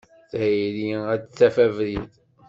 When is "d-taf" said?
1.23-1.55